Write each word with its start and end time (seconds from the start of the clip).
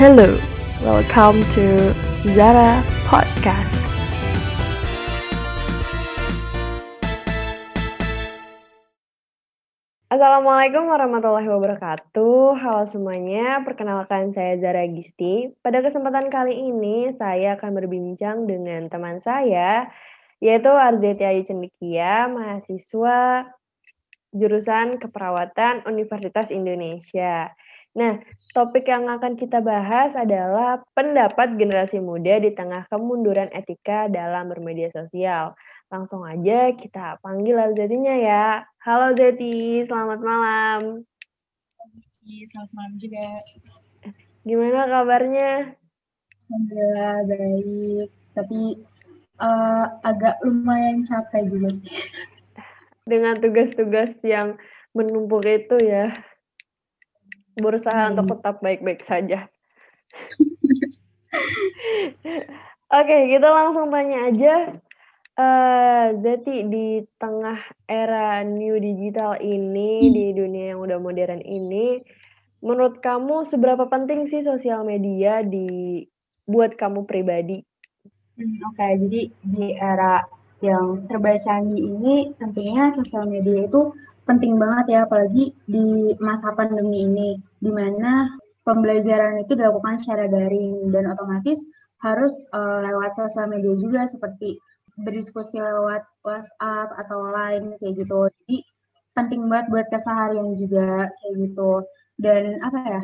Hello, 0.00 0.32
welcome 0.80 1.44
to 1.52 1.92
Zara 2.32 2.80
Podcast. 3.04 3.76
Assalamualaikum 10.08 10.88
warahmatullahi 10.88 11.44
wabarakatuh. 11.52 12.56
Halo 12.56 12.88
semuanya, 12.88 13.60
perkenalkan 13.60 14.32
saya 14.32 14.56
Zara 14.56 14.88
Gisti. 14.88 15.52
Pada 15.60 15.84
kesempatan 15.84 16.32
kali 16.32 16.56
ini, 16.56 17.12
saya 17.12 17.60
akan 17.60 17.84
berbincang 17.84 18.48
dengan 18.48 18.88
teman 18.88 19.20
saya, 19.20 19.92
yaitu 20.40 20.72
Arzeti 20.72 21.28
Ayu 21.28 21.44
Cendikia, 21.44 22.24
mahasiswa 22.24 23.52
jurusan 24.32 24.96
Keperawatan 24.96 25.84
Universitas 25.84 26.48
Indonesia. 26.48 27.52
Nah, 27.90 28.22
topik 28.54 28.86
yang 28.86 29.10
akan 29.10 29.34
kita 29.34 29.58
bahas 29.58 30.14
adalah 30.14 30.78
pendapat 30.94 31.58
generasi 31.58 31.98
muda 31.98 32.38
di 32.38 32.54
tengah 32.54 32.86
kemunduran 32.86 33.50
etika 33.50 34.06
dalam 34.06 34.46
bermedia 34.46 34.86
sosial. 34.94 35.58
Langsung 35.90 36.22
aja 36.22 36.70
kita 36.70 37.18
panggil 37.18 37.58
Zetinya 37.74 38.14
ya. 38.14 38.62
Halo 38.86 39.10
Zeti, 39.18 39.82
selamat 39.90 40.22
malam. 40.22 41.02
Selamat 42.22 42.70
malam 42.78 42.94
juga. 42.94 43.26
Gimana 44.46 44.86
kabarnya? 44.86 45.74
Alhamdulillah 46.46 47.16
baik, 47.26 48.08
tapi 48.38 48.60
uh, 49.42 49.86
agak 50.06 50.38
lumayan 50.46 51.02
capek 51.02 51.50
juga. 51.50 51.74
Dengan 53.02 53.34
tugas-tugas 53.34 54.14
yang 54.22 54.54
menumpuk 54.94 55.42
itu 55.42 55.74
ya 55.82 56.14
berusaha 57.60 58.08
hmm. 58.08 58.10
untuk 58.16 58.26
tetap 58.36 58.56
baik-baik 58.64 59.00
saja. 59.04 59.46
Oke, 62.90 63.06
okay, 63.06 63.20
kita 63.30 63.48
langsung 63.48 63.92
tanya 63.94 64.18
aja. 64.26 64.54
Uh, 65.40 66.20
Zeti, 66.20 66.66
di 66.68 67.00
tengah 67.16 67.56
era 67.86 68.42
new 68.42 68.76
digital 68.82 69.38
ini, 69.38 70.10
hmm. 70.10 70.12
di 70.12 70.24
dunia 70.34 70.64
yang 70.74 70.80
udah 70.82 70.98
modern 70.98 71.40
ini, 71.46 72.02
menurut 72.60 73.00
kamu 73.00 73.46
seberapa 73.46 73.88
penting 73.88 74.28
sih 74.28 74.42
sosial 74.44 74.84
media 74.84 75.40
di 75.40 76.02
buat 76.44 76.74
kamu 76.74 77.06
pribadi? 77.06 77.62
Hmm, 78.34 78.58
Oke, 78.68 78.76
okay, 78.76 78.92
jadi 79.06 79.20
di 79.30 79.66
era 79.78 80.20
yang 80.60 81.04
serba 81.08 81.36
canggih 81.40 81.80
ini, 81.80 82.32
tentunya 82.36 82.92
sosial 82.92 83.26
media 83.26 83.66
itu 83.66 83.92
penting 84.28 84.60
banget 84.60 84.86
ya, 84.94 84.98
apalagi 85.08 85.56
di 85.66 86.14
masa 86.20 86.52
pandemi 86.54 87.04
ini, 87.08 87.30
di 87.58 87.70
mana 87.72 88.28
pembelajaran 88.62 89.42
itu 89.42 89.56
dilakukan 89.56 89.98
secara 89.98 90.28
daring 90.28 90.92
dan 90.92 91.10
otomatis 91.10 91.58
harus 92.00 92.32
uh, 92.56 92.80
lewat 92.84 93.12
sosial 93.12 93.48
media 93.48 93.76
juga 93.76 94.08
seperti 94.08 94.56
berdiskusi 95.00 95.60
lewat 95.60 96.04
WhatsApp 96.24 96.92
atau 96.96 97.32
lain 97.32 97.76
kayak 97.80 98.04
gitu. 98.04 98.28
Jadi 98.44 98.56
penting 99.16 99.48
banget 99.48 99.66
buat 99.72 99.86
keseharian 99.88 100.56
juga 100.56 101.08
kayak 101.08 101.34
gitu. 101.40 101.72
Dan 102.20 102.60
apa 102.60 102.78
ya? 102.84 103.02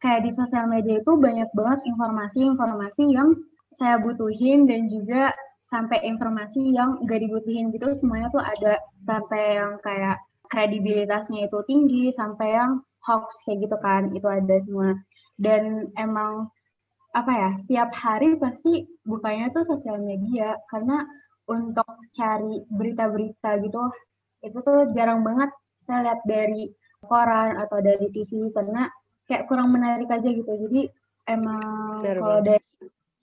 Kayak 0.00 0.20
di 0.24 0.30
sosial 0.32 0.64
media 0.64 0.96
itu 0.96 1.12
banyak 1.12 1.52
banget 1.52 1.80
informasi-informasi 1.84 3.12
yang 3.12 3.36
saya 3.68 4.00
butuhin 4.00 4.64
dan 4.64 4.88
juga 4.88 5.36
sampai 5.70 6.02
informasi 6.02 6.74
yang 6.74 6.98
gak 7.06 7.22
dibutuhin 7.22 7.70
gitu 7.70 7.94
semuanya 7.94 8.26
tuh 8.34 8.42
ada. 8.42 8.82
Sampai 9.06 9.62
yang 9.62 9.78
kayak 9.80 10.18
kredibilitasnya 10.50 11.46
itu 11.46 11.58
tinggi 11.70 12.10
sampai 12.10 12.58
yang 12.58 12.82
hoax 13.06 13.46
kayak 13.46 13.70
gitu 13.70 13.76
kan 13.78 14.10
itu 14.10 14.26
ada 14.26 14.56
semua. 14.58 14.98
Dan 15.38 15.94
emang 15.94 16.50
apa 17.14 17.32
ya 17.32 17.50
setiap 17.54 17.90
hari 17.94 18.34
pasti 18.38 18.86
bukanya 19.06 19.50
tuh 19.54 19.66
sosial 19.66 19.98
media 20.02 20.58
karena 20.70 21.06
untuk 21.50 21.86
cari 22.14 22.62
berita-berita 22.70 23.58
gitu 23.62 23.82
itu 24.42 24.58
tuh 24.58 24.90
jarang 24.92 25.22
banget. 25.22 25.54
Saya 25.80 26.12
lihat 26.12 26.20
dari 26.28 26.68
koran 27.06 27.56
atau 27.56 27.80
dari 27.80 28.10
TV 28.12 28.52
karena 28.52 28.90
kayak 29.24 29.46
kurang 29.46 29.72
menarik 29.72 30.10
aja 30.10 30.28
gitu. 30.28 30.50
Jadi 30.66 30.90
emang 31.30 32.02
kalau 32.02 32.42
dari 32.42 32.66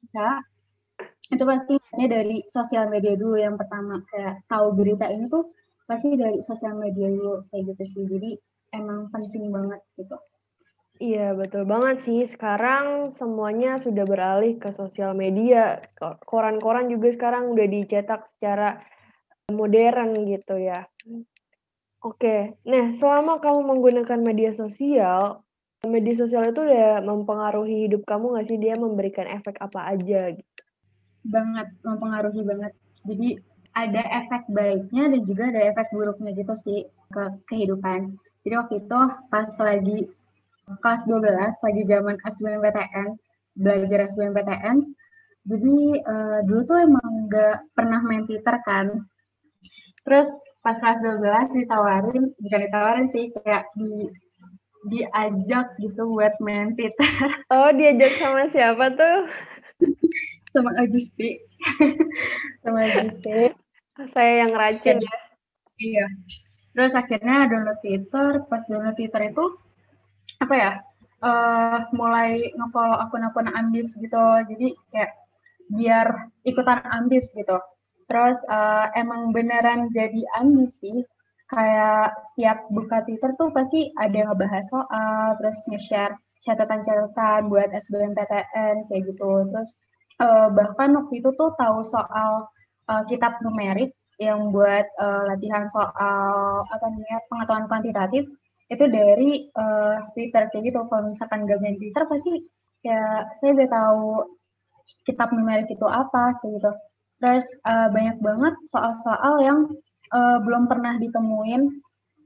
kita 0.07 0.41
itu 1.27 1.43
pasti 1.43 1.75
dari 2.07 2.43
sosial 2.47 2.87
media 2.87 3.19
dulu 3.19 3.35
yang 3.35 3.59
pertama 3.59 3.99
kayak 4.07 4.47
tahu 4.47 4.71
berita 4.75 5.11
ini 5.11 5.27
tuh 5.27 5.51
pasti 5.87 6.15
dari 6.15 6.39
sosial 6.39 6.75
media 6.79 7.07
dulu 7.11 7.43
kayak 7.51 7.75
gitu 7.75 7.83
sih 7.83 8.03
jadi 8.07 8.31
emang 8.75 9.11
penting 9.11 9.51
banget 9.51 9.83
gitu 9.99 10.15
Iya 10.97 11.37
betul 11.37 11.69
banget 11.69 12.01
sih. 12.01 12.25
Sekarang 12.25 13.13
semuanya 13.13 13.77
sudah 13.77 14.01
beralih 14.01 14.57
ke 14.57 14.73
sosial 14.73 15.13
media. 15.13 15.77
Koran-koran 16.25 16.89
juga 16.89 17.13
sekarang 17.13 17.53
udah 17.53 17.67
dicetak 17.69 18.25
secara 18.33 18.81
modern 19.53 20.17
gitu 20.25 20.57
ya. 20.57 20.89
Oke, 22.01 22.57
nah 22.65 22.93
selama 22.93 23.37
kamu 23.37 23.61
menggunakan 23.77 24.19
media 24.21 24.51
sosial, 24.57 25.45
media 25.85 26.13
sosial 26.17 26.49
itu 26.49 26.65
udah 26.65 27.01
mempengaruhi 27.05 27.85
hidup 27.85 28.01
kamu 28.05 28.33
nggak 28.33 28.47
sih? 28.49 28.57
Dia 28.57 28.73
memberikan 28.77 29.29
efek 29.29 29.61
apa 29.61 29.93
aja 29.93 30.33
gitu? 30.33 30.61
Banget, 31.25 31.67
mempengaruhi 31.81 32.41
banget. 32.45 32.73
Jadi 33.07 33.39
ada 33.77 34.01
efek 34.25 34.49
baiknya 34.49 35.13
dan 35.13 35.21
juga 35.21 35.43
ada 35.53 35.61
efek 35.69 35.93
buruknya 35.93 36.33
gitu 36.33 36.53
sih 36.57 36.79
ke 37.13 37.23
kehidupan. 37.49 38.17
Jadi 38.41 38.53
waktu 38.57 38.75
itu 38.81 38.99
pas 39.29 39.49
lagi 39.61 40.09
kelas 40.67 41.03
12, 41.05 41.65
lagi 41.65 41.81
zaman 41.87 42.15
SBMPTN, 42.25 43.09
belajar 43.55 43.99
SBMPTN, 44.11 44.77
jadi 45.47 45.75
uh, 46.03 46.39
dulu 46.43 46.61
tuh 46.67 46.77
emang 46.83 47.31
nggak 47.31 47.71
pernah 47.71 48.03
main 48.03 48.27
Twitter 48.27 48.55
kan. 48.67 49.07
Terus 50.03 50.27
pas 50.59 50.75
kelas 50.75 50.99
12 50.99 51.63
ditawarin, 51.63 52.23
bukan 52.35 52.59
ditawarin 52.67 53.07
sih, 53.07 53.31
kayak 53.31 53.71
di 53.79 54.11
diajak 54.87 55.71
gitu 55.79 56.03
buat 56.11 56.35
main 56.43 56.75
Twitter. 56.75 57.31
Oh, 57.47 57.71
diajak 57.71 58.19
sama 58.19 58.51
siapa 58.51 58.91
tuh? 58.91 59.19
sama 60.57 60.73
Agusti. 60.81 61.37
sama 62.65 62.79
Agusti 62.89 63.53
saya 64.05 64.45
yang 64.45 64.53
rajin 64.53 65.01
ya. 65.01 65.17
Iya. 65.81 66.05
Terus 66.77 66.93
akhirnya 66.93 67.49
download 67.49 67.81
Twitter, 67.81 68.45
pas 68.45 68.61
download 68.69 68.93
Twitter 68.93 69.33
itu 69.33 69.45
apa 70.37 70.53
ya? 70.53 70.73
Uh, 71.17 71.89
mulai 71.97 72.53
ngefollow 72.53 73.01
akun-akun 73.01 73.49
ambis 73.49 73.97
gitu. 73.97 74.25
Jadi 74.45 74.77
kayak 74.93 75.17
biar 75.73 76.29
ikutan 76.45 76.85
ambis 76.93 77.33
gitu. 77.33 77.57
Terus 78.05 78.37
uh, 78.45 78.93
emang 78.93 79.33
beneran 79.33 79.89
jadi 79.89 80.21
ambis 80.37 80.77
sih. 80.77 81.01
Kayak 81.49 82.13
setiap 82.31 82.69
buka 82.69 83.01
Twitter 83.07 83.33
tuh 83.39 83.49
pasti 83.55 83.89
ada 83.95 84.11
yang 84.13 84.29
ngebahas 84.35 84.67
soal, 84.67 85.39
terus 85.39 85.57
nge-share 85.71 86.19
catatan-catatan 86.43 87.47
buat 87.47 87.71
SBMPTN 87.71 88.85
kayak 88.91 89.01
gitu. 89.09 89.47
Terus 89.49 89.71
uh, 90.21 90.47
bahkan 90.53 90.93
waktu 90.97 91.21
itu 91.21 91.29
tuh 91.33 91.53
tahu 91.57 91.81
soal 91.85 92.49
uh, 92.89 93.03
kitab 93.05 93.39
numerik 93.45 93.93
yang 94.17 94.49
buat 94.49 94.85
uh, 94.97 95.29
latihan 95.29 95.69
soal 95.69 96.65
apa 96.65 96.85
namanya 96.89 97.17
pengetahuan 97.29 97.65
kuantitatif 97.69 98.25
itu 98.67 98.85
dari 98.89 99.47
uh, 99.55 100.09
Twitter 100.11 100.49
kayak 100.51 100.63
gitu. 100.73 100.79
Kalau 100.89 101.07
misalkan 101.07 101.45
gak 101.47 101.61
main 101.61 101.77
Twitter 101.77 102.03
pasti 102.09 102.33
ya 102.81 103.29
saya 103.39 103.55
udah 103.55 103.69
tahu 103.69 104.05
kitab 105.05 105.29
numerik 105.31 105.69
itu 105.69 105.85
apa 105.85 106.35
kayak 106.41 106.51
gitu. 106.59 106.71
Terus 107.17 107.47
uh, 107.65 107.89
banyak 107.93 108.17
banget 108.21 108.55
soal-soal 108.69 109.41
yang 109.41 109.59
uh, 110.13 110.37
belum 110.41 110.65
pernah 110.65 110.97
ditemuin 110.97 111.61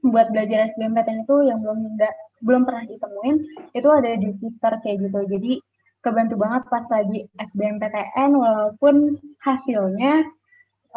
buat 0.02 0.34
belajar 0.34 0.66
SBMPTN 0.66 1.28
itu 1.28 1.36
yang 1.46 1.62
belum 1.62 1.94
enggak 1.94 2.14
belum 2.42 2.66
pernah 2.66 2.82
ditemuin 2.90 3.36
itu 3.70 3.88
ada 3.88 4.10
di 4.18 4.28
Twitter 4.34 4.72
kayak 4.82 4.96
gitu. 5.06 5.20
Jadi 5.30 5.52
kebantu 6.02 6.34
banget 6.36 6.62
pas 6.66 6.86
lagi 6.90 7.30
SBMPTN 7.38 8.30
walaupun 8.34 9.16
hasilnya 9.40 10.26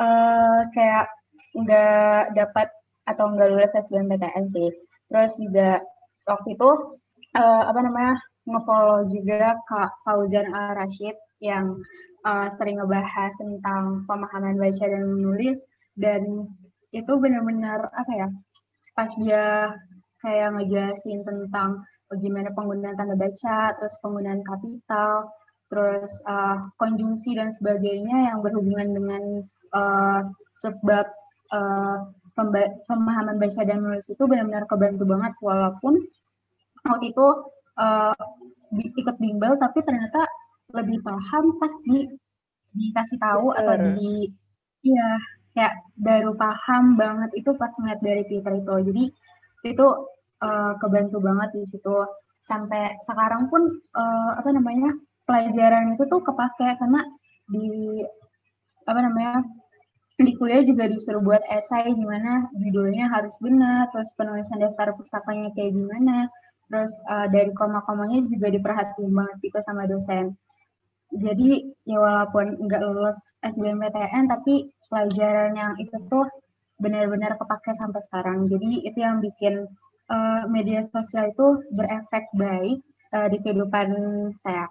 uh, 0.01 0.61
kayak 0.73 1.07
nggak 1.55 2.35
dapat 2.35 2.67
atau 3.05 3.31
nggak 3.31 3.49
lulus 3.53 3.77
SBMPTN 3.77 4.45
sih. 4.49 4.69
Terus 5.07 5.37
juga 5.37 5.79
waktu 6.25 6.57
itu 6.57 6.69
uh, 7.37 7.63
apa 7.69 7.79
namanya 7.85 8.17
ngefollow 8.49 9.05
juga 9.09 9.57
Kak 9.69 10.01
Fauzan 10.05 10.49
Al 10.49 10.73
Rashid 10.77 11.13
yang 11.41 11.77
uh, 12.25 12.49
sering 12.57 12.81
ngebahas 12.81 13.33
tentang 13.37 14.03
pemahaman 14.09 14.57
baca 14.57 14.85
dan 14.89 15.05
menulis 15.05 15.61
dan 15.97 16.49
itu 16.89 17.11
benar-benar 17.21 17.91
apa 17.93 18.11
ya 18.13 18.27
pas 18.95 19.11
dia 19.19 19.75
kayak 20.23 20.55
ngejelasin 20.57 21.21
tentang 21.27 21.83
bagaimana 22.11 22.53
penggunaan 22.53 22.95
tanda 22.97 23.15
baca, 23.17 23.59
terus 23.77 23.95
penggunaan 24.01 24.41
kapital, 24.45 25.29
terus 25.69 26.11
uh, 26.29 26.69
konjungsi 26.77 27.33
dan 27.33 27.49
sebagainya 27.49 28.31
yang 28.33 28.39
berhubungan 28.45 28.93
dengan 28.93 29.23
uh, 29.73 30.21
sebab 30.55 31.05
uh, 31.51 31.97
pemahaman 32.85 33.39
baca 33.39 33.61
dan 33.63 33.79
menulis 33.79 34.11
itu 34.11 34.23
benar-benar 34.27 34.67
kebantu 34.67 35.07
banget 35.07 35.33
walaupun 35.39 36.03
waktu 36.83 37.15
itu 37.15 37.27
uh, 37.79 38.15
ikut 38.75 39.15
bimbel 39.23 39.55
tapi 39.55 39.79
ternyata 39.87 40.27
lebih 40.75 40.99
paham 40.99 41.55
pas 41.57 41.71
di 41.87 42.11
dikasih 42.75 43.17
tahu 43.23 43.55
Betul. 43.55 43.59
atau 43.63 43.75
di 43.95 44.11
iya 44.83 45.09
kayak 45.55 45.75
baru 45.95 46.35
paham 46.35 46.99
banget 46.99 47.31
itu 47.39 47.55
pas 47.55 47.71
ngeliat 47.79 48.03
dari 48.03 48.23
Twitter 48.27 48.53
itu 48.59 48.75
jadi 48.91 49.03
itu 49.71 49.87
uh, 50.41 50.73
kebantu 50.81 51.21
banget 51.23 51.49
di 51.55 51.63
situ 51.69 51.95
sampai 52.41 52.95
sekarang 53.05 53.49
pun 53.49 53.61
uh, 53.95 54.31
apa 54.37 54.49
namanya 54.53 54.93
pelajaran 55.25 55.97
itu 55.97 56.03
tuh 56.05 56.21
kepake 56.21 56.77
karena 56.77 57.01
di 57.49 58.01
apa 58.85 58.99
namanya 59.01 59.41
di 60.15 60.31
kuliah 60.39 60.63
juga 60.63 60.87
disuruh 60.87 61.19
buat 61.19 61.43
esai 61.51 61.91
gimana 61.91 62.47
judulnya 62.55 63.11
harus 63.11 63.35
benar 63.41 63.91
terus 63.91 64.13
penulisan 64.15 64.61
daftar 64.61 64.95
pustakanya 64.95 65.51
kayak 65.57 65.75
gimana 65.75 66.29
terus 66.69 66.93
uh, 67.09 67.27
dari 67.27 67.51
koma-komanya 67.51 68.23
juga 68.29 68.47
diperhatiin 68.53 69.11
banget 69.11 69.37
gitu 69.43 69.59
sama 69.65 69.89
dosen 69.89 70.37
jadi 71.15 71.49
ya 71.85 71.97
walaupun 72.01 72.65
nggak 72.65 72.81
lulus 72.81 73.17
SBMPTN 73.45 74.25
tapi 74.27 74.73
pelajaran 74.89 75.53
yang 75.55 75.73
itu 75.79 75.95
tuh 76.11 76.27
benar-benar 76.75 77.39
kepake 77.39 77.71
sampai 77.71 78.01
sekarang. 78.03 78.51
Jadi 78.51 78.83
itu 78.83 78.99
yang 78.99 79.23
bikin 79.23 79.69
uh, 80.09 80.43
media 80.49 80.81
sosial 80.83 81.31
itu 81.31 81.47
berefek 81.73 82.25
baik 82.35 82.79
uh, 83.13 83.27
di 83.29 83.37
kehidupan 83.41 83.89
saya. 84.37 84.69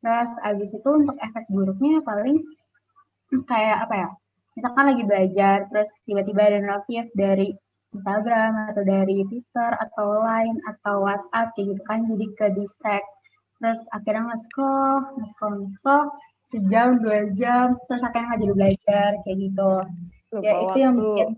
Terus 0.00 0.32
abis 0.44 0.70
itu 0.72 0.90
untuk 0.90 1.16
efek 1.20 1.44
buruknya 1.52 2.00
paling 2.04 2.40
kayak 3.44 3.88
apa 3.88 3.94
ya? 3.94 4.08
Misalkan 4.58 4.84
lagi 4.92 5.04
belajar, 5.06 5.56
terus 5.70 5.90
tiba-tiba 6.04 6.40
ada 6.42 6.60
notif 6.60 7.06
dari 7.14 7.54
Instagram 7.94 8.74
atau 8.74 8.82
dari 8.86 9.22
Twitter 9.26 9.70
atau 9.78 10.22
Line 10.22 10.58
atau 10.66 11.06
WhatsApp 11.06 11.54
kayak 11.54 11.74
gitu 11.74 11.82
kan 11.86 12.06
jadi 12.06 12.26
ke 12.38 12.46
distract 12.54 13.08
terus 13.60 13.84
akhirnya 13.92 14.32
nge-scroll, 14.32 15.20
nge-scroll, 15.20 15.54
nge-scroll, 15.68 16.04
sejam, 16.48 16.96
dua 17.04 17.28
jam, 17.36 17.76
terus 17.86 18.02
akhirnya 18.02 18.26
nggak 18.32 18.40
jadi 18.40 18.54
belajar, 18.56 19.10
kayak 19.22 19.36
gitu. 19.36 19.72
Lupa 20.32 20.46
ya 20.48 20.52
itu 20.64 20.78
yang 20.80 20.94
bikin, 20.96 21.28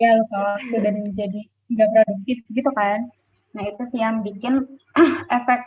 ya 0.00 0.10
lupa 0.18 0.36
waktu 0.56 0.76
dan 0.80 0.96
jadi 1.12 1.40
nggak 1.70 1.88
produktif 1.92 2.38
gitu 2.52 2.70
kan. 2.74 3.08
Nah 3.54 3.62
itu 3.70 3.82
sih 3.88 4.00
yang 4.02 4.20
bikin 4.26 4.66
efek 5.36 5.60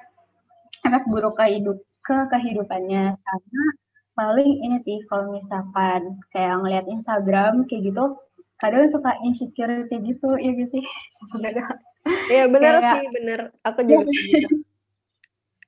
efek 0.86 1.04
buruk 1.10 1.36
ke 1.40 1.46
hidup 1.58 1.78
ke 2.04 2.16
kehidupannya. 2.32 3.16
Sama 3.16 3.66
paling 4.18 4.66
ini 4.66 4.78
sih 4.82 4.98
kalau 5.08 5.34
misalkan 5.34 6.18
kayak 6.34 6.58
ngeliat 6.62 6.86
Instagram 6.90 7.70
kayak 7.70 7.94
gitu 7.94 8.18
kadang 8.58 8.90
suka 8.90 9.14
insecure 9.22 9.86
kayak 9.90 10.04
gitu 10.06 10.30
ya 10.38 10.52
gitu 10.54 10.70
sih? 10.78 10.84
Iya 12.32 12.48
benar 12.48 12.74
sih 12.80 13.08
benar 13.14 13.40
aku 13.64 13.84
juga 13.84 14.08
gitu. 14.16 14.64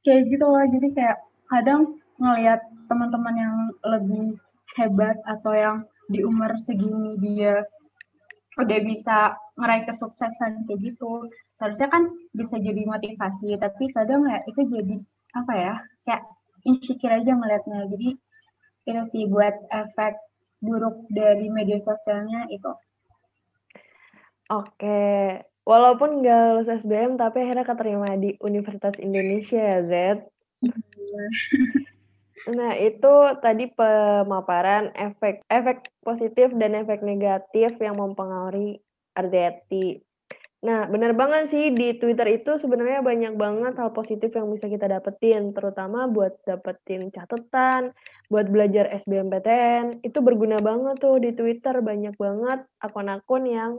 Kayak 0.08 0.22
gitu 0.32 0.46
loh 0.48 0.64
jadi 0.64 0.88
kayak 0.96 1.18
kadang 1.50 1.82
ngelihat 2.20 2.62
teman-teman 2.88 3.36
yang 3.36 3.56
lebih 3.86 4.40
hebat 4.76 5.18
atau 5.28 5.54
yang 5.54 5.78
di 6.10 6.26
umur 6.26 6.58
segini 6.58 7.20
dia 7.22 7.62
udah 8.58 8.80
bisa 8.82 9.38
ngeraih 9.60 9.84
kesuksesan 9.86 10.64
kayak 10.66 10.80
gitu 10.80 11.28
seharusnya 11.60 11.92
kan 11.92 12.08
bisa 12.32 12.56
jadi 12.58 12.88
motivasi 12.88 13.60
tapi 13.60 13.92
kadang 13.92 14.24
ya 14.26 14.40
itu 14.48 14.62
jadi 14.64 14.96
apa 15.36 15.54
ya 15.54 15.74
kayak 16.08 16.24
insecure 16.64 17.14
aja 17.14 17.36
ngelihatnya 17.36 17.86
jadi 17.92 18.10
itu 18.88 19.02
sih 19.12 19.24
buat 19.28 19.54
efek 19.70 20.18
buruk 20.64 21.06
dari 21.12 21.52
media 21.52 21.78
sosialnya 21.84 22.48
itu 22.50 22.72
oke 24.50 25.04
Walaupun 25.70 26.26
nggak 26.26 26.40
lulus 26.50 26.82
SBM, 26.82 27.22
tapi 27.22 27.46
akhirnya 27.46 27.62
keterima 27.62 28.10
di 28.18 28.34
Universitas 28.42 28.98
Indonesia 28.98 29.62
ya, 29.62 29.80
Z. 29.86 29.94
Iya. 30.66 31.26
Nah, 32.50 32.74
itu 32.82 33.14
tadi 33.46 33.70
pemaparan 33.70 34.90
efek 34.98 35.46
efek 35.54 35.86
positif 36.02 36.50
dan 36.58 36.74
efek 36.82 37.06
negatif 37.06 37.78
yang 37.78 37.94
mempengaruhi 37.94 38.82
RZT. 39.16 40.04
Nah, 40.60 40.92
benar 40.92 41.16
banget 41.16 41.48
sih 41.56 41.72
di 41.72 41.96
Twitter 41.96 42.36
itu 42.36 42.60
sebenarnya 42.60 43.00
banyak 43.00 43.40
banget 43.40 43.80
hal 43.80 43.96
positif 43.96 44.36
yang 44.36 44.52
bisa 44.52 44.68
kita 44.68 44.92
dapetin, 44.92 45.56
terutama 45.56 46.12
buat 46.12 46.36
dapetin 46.44 47.08
catatan, 47.16 47.96
buat 48.28 48.52
belajar 48.52 48.92
SBMPTN, 48.92 50.04
itu 50.04 50.20
berguna 50.20 50.60
banget 50.60 51.00
tuh 51.00 51.16
di 51.24 51.32
Twitter, 51.32 51.80
banyak 51.80 52.12
banget 52.20 52.68
akun-akun 52.84 53.44
yang 53.48 53.72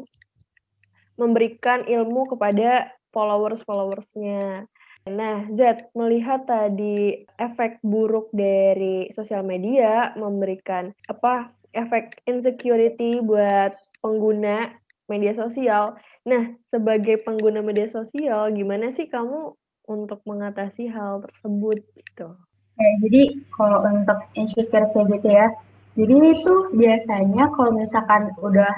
memberikan 1.21 1.85
ilmu 1.85 2.33
kepada 2.33 2.97
followers-followersnya. 3.13 4.65
Nah, 5.13 5.37
Z, 5.53 5.93
melihat 5.93 6.49
tadi 6.49 7.29
efek 7.37 7.85
buruk 7.85 8.33
dari 8.33 9.13
sosial 9.13 9.45
media 9.45 10.17
memberikan 10.17 10.97
apa 11.13 11.53
efek 11.77 12.25
insecurity 12.25 13.21
buat 13.21 13.77
pengguna 14.01 14.81
media 15.11 15.35
sosial. 15.35 15.99
Nah, 16.23 16.55
sebagai 16.71 17.19
pengguna 17.27 17.59
media 17.61 17.91
sosial, 17.91 18.55
gimana 18.55 18.95
sih 18.95 19.11
kamu 19.11 19.59
untuk 19.91 20.23
mengatasi 20.23 20.87
hal 20.87 21.27
tersebut 21.27 21.83
gitu? 21.99 22.39
Ya, 22.79 22.91
jadi 23.03 23.23
kalau 23.59 23.83
untuk 23.91 24.19
insecure 24.39 24.87
kayak 24.95 25.19
gitu 25.19 25.29
ya, 25.29 25.47
jadi 25.99 26.15
itu 26.33 26.55
biasanya 26.79 27.51
kalau 27.59 27.75
misalkan 27.75 28.31
udah 28.39 28.73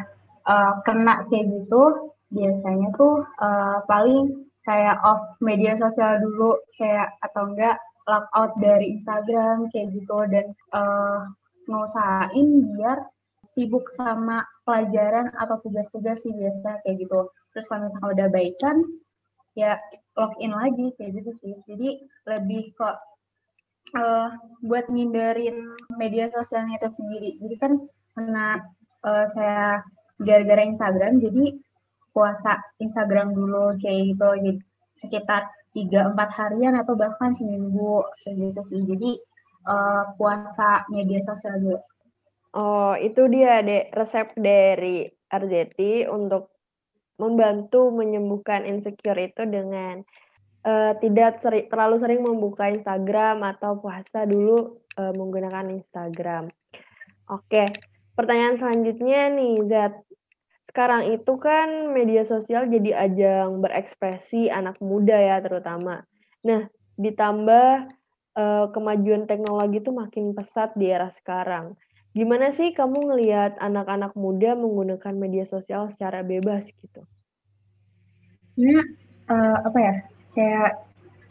uh, 0.49 0.81
kena 0.89 1.29
kayak 1.29 1.53
gitu, 1.53 2.11
biasanya 2.33 2.89
tuh 2.97 3.29
uh, 3.39 3.85
paling 3.85 4.49
kayak 4.65 4.97
off 5.05 5.37
media 5.45 5.77
sosial 5.77 6.19
dulu 6.23 6.57
kayak 6.81 7.13
atau 7.21 7.53
enggak 7.53 7.77
lock 8.09 8.27
out 8.35 8.53
dari 8.59 8.99
Instagram 8.99 9.71
kayak 9.71 9.95
gitu 9.95 10.19
dan 10.31 10.47
uh, 10.75 11.31
ngusahain 11.71 12.49
biar 12.75 12.99
sibuk 13.43 13.91
sama 13.93 14.47
pelajaran 14.63 15.35
atau 15.35 15.59
tugas-tugas 15.61 16.23
sih 16.23 16.33
biasa 16.33 16.83
kayak 16.87 17.07
gitu. 17.07 17.31
Terus 17.53 17.67
kalau 17.69 17.87
misalnya 17.87 18.09
udah 18.15 18.29
baikan 18.31 18.77
ya 19.53 19.77
login 20.17 20.53
lagi 20.55 20.87
kayak 20.97 21.21
gitu 21.21 21.33
sih. 21.43 21.55
Jadi 21.67 21.89
lebih 22.31 22.73
kok 22.79 22.97
uh, 23.99 24.31
buat 24.65 24.87
ngindarin 24.89 25.75
media 25.99 26.31
sosialnya 26.31 26.79
itu 26.79 26.89
sendiri. 26.95 27.31
Jadi 27.43 27.55
kan 27.59 27.73
karena 28.15 28.63
uh, 29.05 29.27
saya 29.31 29.83
gara-gara 30.23 30.63
Instagram 30.63 31.19
jadi 31.19 31.59
puasa 32.13 32.61
Instagram 32.79 33.33
dulu 33.33 33.75
kayak 33.81 34.15
gitu 34.15 34.29
jadi 34.39 34.61
sekitar 35.01 35.49
tiga 35.73 36.13
empat 36.13 36.29
harian 36.37 36.77
atau 36.77 36.93
bahkan 36.93 37.33
seminggu 37.33 38.05
kayak 38.23 38.53
gitu 38.53 38.61
sih 38.69 38.81
jadi 38.85 39.11
uh, 39.67 40.05
puasa 40.21 40.85
media 40.93 41.19
sosial 41.25 41.59
dulu. 41.59 41.81
Oh 42.53 42.93
itu 43.01 43.29
dia 43.33 43.65
deh 43.65 43.89
resep 43.97 44.37
dari 44.37 45.09
RJT 45.33 46.09
untuk 46.13 46.53
membantu 47.17 47.89
menyembuhkan 47.89 48.69
insecure 48.69 49.17
itu 49.21 49.49
dengan 49.49 50.05
uh, 50.67 50.93
tidak 50.99 51.41
seri, 51.41 51.69
terlalu 51.71 51.97
sering 52.03 52.21
membuka 52.25 52.69
Instagram 52.69 53.41
atau 53.47 53.79
puasa 53.79 54.29
dulu 54.29 54.83
uh, 54.99 55.13
menggunakan 55.17 55.71
Instagram. 55.71 56.51
Oke, 57.31 57.71
pertanyaan 58.19 58.59
selanjutnya 58.59 59.31
nih 59.33 59.55
Zat, 59.71 59.95
sekarang 60.69 61.13
itu 61.15 61.33
kan 61.39 61.93
media 61.93 62.25
sosial 62.27 62.69
jadi 62.69 63.09
ajang 63.09 63.61
berekspresi 63.63 64.49
anak 64.53 64.81
muda 64.83 65.17
ya 65.17 65.37
terutama. 65.41 66.05
Nah, 66.43 66.67
ditambah 66.99 67.89
uh, 68.37 68.67
kemajuan 68.75 69.29
teknologi 69.29 69.79
itu 69.81 69.91
makin 69.95 70.35
pesat 70.35 70.75
di 70.75 70.91
era 70.91 71.09
sekarang. 71.13 71.79
Gimana 72.13 72.53
sih 72.53 72.77
kamu 72.77 73.09
ngelihat 73.09 73.57
anak-anak 73.57 74.13
muda 74.13 74.53
menggunakan 74.53 75.17
media 75.17 75.49
sosial 75.49 75.89
secara 75.89 76.21
bebas 76.21 76.69
gitu? 76.69 77.09
Sebenarnya 78.53 78.85
uh, 79.33 79.57
apa 79.65 79.79
ya 79.81 79.95
kayak 80.37 80.73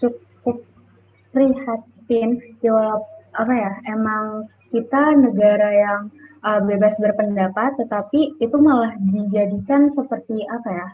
cukup 0.02 0.66
prihatin 1.30 2.42
ya 2.66 2.98
apa 3.38 3.54
ya 3.54 3.72
emang 3.94 4.50
kita 4.74 5.14
negara 5.22 5.70
yang 5.70 6.02
uh, 6.42 6.60
bebas 6.66 6.98
berpendapat, 6.98 7.78
tetapi 7.78 8.42
itu 8.42 8.58
malah 8.58 8.98
dijadikan 8.98 9.86
seperti 9.94 10.42
apa 10.50 10.70
ya? 10.70 10.88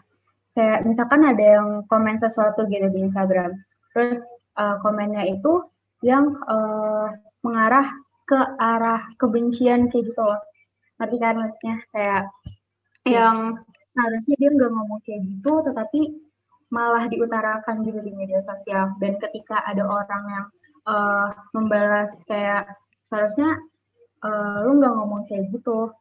Kayak 0.51 0.79
misalkan 0.84 1.22
ada 1.24 1.46
yang 1.62 1.67
komen 1.88 2.20
sesuatu 2.20 2.67
gitu 2.67 2.91
di 2.91 3.08
Instagram, 3.08 3.56
terus 3.96 4.20
uh, 4.60 4.82
komennya 4.84 5.32
itu 5.32 5.63
yang 6.03 6.34
uh, 6.50 7.13
mengarah 7.46 7.88
ke 8.28 8.40
arah 8.60 9.08
kebencian 9.16 9.88
kayak 9.88 10.12
gitu 10.12 10.22
loh. 10.22 10.42
Ngerti 11.00 11.18
kan 11.24 11.36
maksudnya? 11.40 11.76
Kayak 11.96 12.24
ya. 13.08 13.12
yang 13.24 13.38
seharusnya 13.88 14.36
dia 14.36 14.50
nggak 14.52 14.72
ngomong 14.76 15.00
kayak 15.08 15.22
gitu, 15.24 15.54
tetapi 15.64 16.02
malah 16.68 17.08
diutarakan 17.08 17.88
gitu 17.88 18.04
di 18.04 18.12
media 18.12 18.44
sosial. 18.44 18.94
Dan 19.00 19.16
ketika 19.18 19.64
ada 19.64 19.88
orang 19.88 20.24
yang 20.28 20.46
uh, 20.84 21.32
membalas 21.56 22.12
kayak 22.28 22.68
seharusnya 23.08 23.56
uh, 24.24 24.68
lu 24.68 24.80
nggak 24.80 24.94
ngomong 24.94 25.24
kayak 25.28 25.48
gitu 25.52 25.92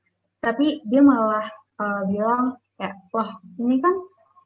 tapi 0.40 0.83
dia 0.87 1.02
malah 1.02 1.47
uh, 1.80 2.02
bilang 2.06 2.54
kayak 2.78 2.95
wah 3.11 3.30
ini 3.59 3.83
kan 3.83 3.95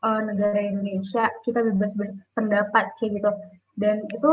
uh, 0.07 0.21
negara 0.25 0.61
Indonesia 0.61 1.29
kita 1.45 1.61
bebas 1.61 1.93
berpendapat 1.97 2.85
kayak 2.99 3.21
gitu 3.21 3.31
dan 3.77 4.05
itu 4.09 4.33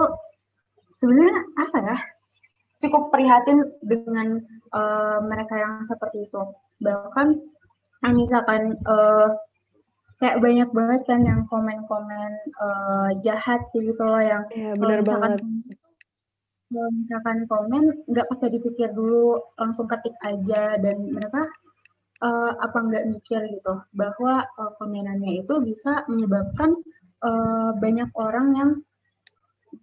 sebenarnya 0.96 1.44
apa 1.60 1.77
ya 1.82 1.98
cukup 2.77 3.10
prihatin 3.10 3.65
dengan 3.81 4.41
uh, 4.74 5.19
mereka 5.25 5.57
yang 5.57 5.74
seperti 5.86 6.29
itu. 6.29 6.41
Bahkan 6.81 7.27
misalkan 8.13 8.77
uh, 8.86 9.34
kayak 10.22 10.41
banyak 10.41 10.69
banget 10.74 11.01
kan 11.05 11.22
yang 11.25 11.41
komen-komen 11.50 12.31
uh, 12.57 13.10
jahat 13.22 13.62
gitu 13.74 13.98
loh 14.01 14.22
yang 14.22 14.46
ya, 14.53 14.74
benar 14.77 15.01
banget. 15.05 15.41
kalau 16.67 16.91
misalkan 16.91 17.38
komen 17.48 17.84
nggak 18.12 18.27
pakai 18.27 18.50
dipikir 18.51 18.91
dulu 18.91 19.39
langsung 19.55 19.88
ketik 19.88 20.12
aja 20.19 20.75
dan 20.75 21.00
mereka 21.15 21.48
uh, 22.19 22.51
apa 22.60 22.77
nggak 22.77 23.07
mikir 23.13 23.41
gitu. 23.55 23.74
Bahwa 23.93 24.46
uh, 24.57 24.72
komenannya 24.77 25.46
itu 25.46 25.63
bisa 25.63 26.03
menyebabkan 26.12 26.75
uh, 27.24 27.72
banyak 27.77 28.10
orang 28.17 28.48
yang 28.57 28.72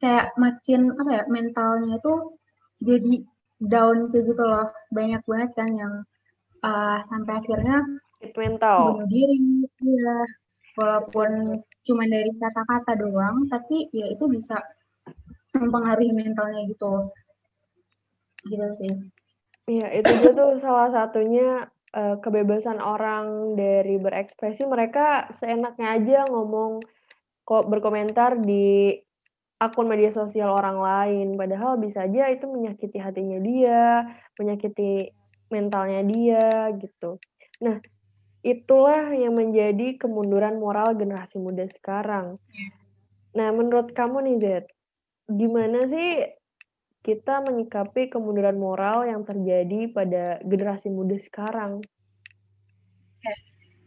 kayak 0.03 0.35
makin 0.37 0.93
apa 0.99 1.11
ya 1.11 1.23
mentalnya 1.31 1.97
itu 1.97 2.15
jadi 2.85 3.15
down 3.65 4.13
kayak 4.13 4.25
gitu 4.29 4.45
loh. 4.45 4.69
Banyak 4.93 5.23
banget 5.25 5.51
kan 5.57 5.71
yang 5.73 5.95
uh, 6.61 6.99
sampai 7.09 7.41
akhirnya 7.41 7.81
mental. 8.37 8.97
bunuh 8.97 9.09
diri 9.09 9.39
ya 9.85 10.17
walaupun 10.75 11.61
cuma 11.85 12.03
dari 12.09 12.33
kata-kata 12.41 12.99
doang 12.99 13.47
tapi 13.47 13.87
ya 13.93 14.11
itu 14.11 14.25
bisa 14.27 14.57
mempengaruhi 15.55 16.13
mentalnya 16.13 16.67
gitu. 16.67 17.09
Gitu 18.45 18.69
sih. 18.81 18.95
Iya, 19.65 19.89
itu 19.97 20.11
juga 20.21 20.31
tuh 20.37 20.53
salah 20.61 20.93
satunya 20.93 21.65
uh, 21.97 22.21
kebebasan 22.21 22.83
orang 22.85 23.57
dari 23.57 23.97
berekspresi. 23.97 24.69
Mereka 24.69 25.33
seenaknya 25.33 25.97
aja 25.97 26.19
ngomong 26.29 26.85
kok 27.45 27.65
berkomentar 27.69 28.41
di 28.41 28.93
akun 29.61 29.87
media 29.87 30.11
sosial 30.11 30.51
orang 30.55 30.79
lain. 30.79 31.27
Padahal 31.39 31.79
bisa 31.79 32.05
aja 32.05 32.31
itu 32.31 32.47
menyakiti 32.47 32.99
hatinya 32.99 33.39
dia 33.41 34.09
menyakiti 34.39 35.15
mentalnya 35.53 36.03
dia 36.03 36.73
gitu. 36.79 37.19
Nah 37.63 37.79
itulah 38.45 39.15
yang 39.17 39.33
menjadi 39.35 39.97
kemunduran 39.97 40.61
moral 40.61 40.93
generasi 40.99 41.41
muda 41.41 41.65
sekarang. 41.71 42.37
Nah 43.35 43.49
menurut 43.55 43.95
kamu 43.97 44.21
nih 44.31 44.37
Zed 44.43 44.65
gimana 45.25 45.89
sih 45.89 46.29
kita 47.05 47.45
menyikapi 47.45 48.09
kemunduran 48.09 48.57
moral 48.57 49.05
yang 49.05 49.25
terjadi 49.29 49.93
pada 49.93 50.41
generasi 50.41 50.89
muda 50.89 51.21
sekarang? 51.21 51.85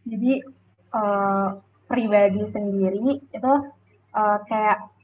Jadi 0.06 0.42
uh, 0.94 1.58
pribadi 1.90 2.42
sendiri 2.46 3.22
itu 3.22 3.54
uh, 4.14 4.38
kayak 4.46 4.97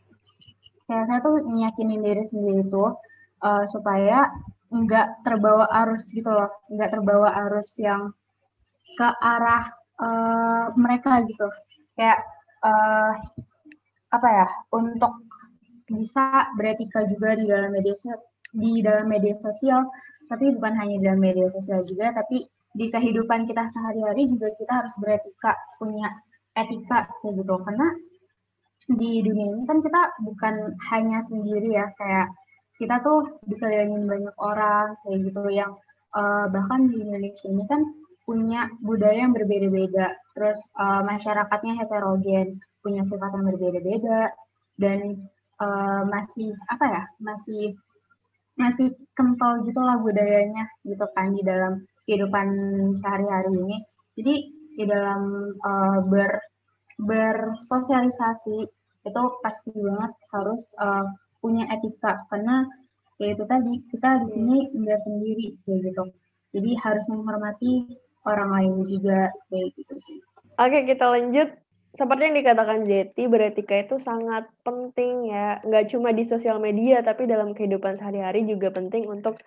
kayak 0.87 1.05
saya 1.09 1.19
tuh 1.23 1.35
meyakinin 1.47 2.01
diri 2.03 2.23
sendiri 2.27 2.61
tuh 2.67 2.97
uh, 3.43 3.63
supaya 3.69 4.29
nggak 4.73 5.21
terbawa 5.21 5.69
arus 5.85 6.09
gitu 6.09 6.27
loh, 6.27 6.49
nggak 6.71 6.89
terbawa 6.91 7.29
arus 7.47 7.77
yang 7.77 8.09
ke 8.97 9.07
arah 9.21 9.69
uh, 10.01 10.65
mereka 10.77 11.21
gitu. 11.25 11.47
Kayak 11.93 12.25
uh, 12.65 13.13
apa 14.13 14.29
ya 14.29 14.47
untuk 14.73 15.25
bisa 15.89 16.53
beretika 16.57 17.05
juga 17.09 17.35
di 17.37 17.45
dalam 17.49 17.73
media 17.73 17.93
di 18.53 18.81
dalam 18.85 19.09
media 19.09 19.33
sosial 19.33 19.89
tapi 20.29 20.53
bukan 20.55 20.73
hanya 20.77 20.95
di 21.01 21.03
dalam 21.09 21.21
media 21.21 21.49
sosial 21.49 21.83
juga 21.83 22.13
tapi 22.15 22.45
di 22.73 22.89
kehidupan 22.89 23.45
kita 23.45 23.69
sehari-hari 23.69 24.29
juga 24.29 24.49
kita 24.57 24.73
harus 24.85 24.93
beretika 24.97 25.53
punya 25.77 26.09
etika 26.57 27.09
gitu 27.25 27.53
karena 27.65 27.87
di 28.87 29.23
dunia 29.23 29.55
ini 29.55 29.63
kan 29.63 29.79
kita 29.79 30.01
bukan 30.23 30.75
hanya 30.91 31.23
sendiri 31.23 31.71
ya 31.71 31.87
kayak 31.95 32.31
kita 32.75 32.99
tuh 32.99 33.39
dikelilingin 33.47 34.09
banyak 34.09 34.35
orang 34.41 34.97
kayak 35.05 35.19
gitu 35.29 35.43
yang 35.47 35.71
uh, 36.11 36.45
bahkan 36.49 36.89
di 36.89 36.99
Indonesia 37.05 37.47
ini 37.47 37.63
kan 37.69 37.81
punya 38.23 38.71
budaya 38.79 39.27
yang 39.27 39.35
berbeda-beda. 39.35 40.15
Terus 40.35 40.59
uh, 40.79 41.03
masyarakatnya 41.03 41.79
heterogen 41.79 42.59
punya 42.83 43.03
sifat 43.03 43.31
yang 43.35 43.45
berbeda-beda 43.51 44.31
dan 44.79 45.27
uh, 45.59 46.03
masih 46.07 46.51
apa 46.67 46.85
ya 46.87 47.03
masih 47.19 47.75
masih 48.53 48.93
kental 49.17 49.65
gitulah 49.65 49.97
budayanya 49.97 50.69
gitu 50.85 51.05
kan 51.15 51.33
di 51.33 51.41
dalam 51.41 51.83
kehidupan 52.03 52.47
sehari-hari 52.97 53.51
ini. 53.53 53.77
Jadi 54.19 54.33
di 54.73 54.83
dalam 54.89 55.53
uh, 55.61 55.99
ber 56.05 56.52
bersosialisasi 57.01 58.57
itu 59.03 59.23
pasti 59.43 59.71
banget 59.75 60.13
harus 60.31 60.61
uh, 60.79 61.05
punya 61.43 61.67
etika 61.73 62.23
karena 62.31 62.63
ya 63.19 63.35
itu 63.35 63.43
tadi 63.43 63.83
kita 63.91 64.23
di 64.23 64.27
sini 64.31 64.57
nggak 64.71 64.99
sendiri 65.03 65.59
kayak 65.67 65.79
gitu 65.91 66.03
jadi 66.55 66.71
harus 66.79 67.05
menghormati 67.11 67.99
orang 68.23 68.49
lain 68.55 68.73
juga 68.87 69.33
kayak 69.51 69.69
gitu 69.75 69.95
sih. 69.99 70.17
Oke 70.55 70.85
kita 70.87 71.09
lanjut 71.11 71.49
seperti 71.93 72.21
yang 72.25 72.37
dikatakan 72.41 72.79
Jeti, 72.89 73.29
beretika 73.29 73.77
itu 73.77 74.01
sangat 74.01 74.49
penting 74.65 75.29
ya. 75.29 75.61
Nggak 75.61 75.93
cuma 75.93 76.09
di 76.09 76.25
sosial 76.25 76.57
media, 76.57 77.05
tapi 77.05 77.29
dalam 77.29 77.53
kehidupan 77.53 78.01
sehari-hari 78.01 78.49
juga 78.49 78.73
penting 78.73 79.05
untuk 79.05 79.37